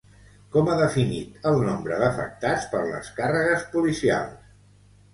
Com 0.53 0.71
ha 0.71 0.77
definit 0.79 1.45
el 1.51 1.59
nombre 1.69 2.01
d'afectats 2.05 2.67
per 2.75 2.83
les 2.89 3.15
càrregues 3.23 3.71
policials? 3.79 4.55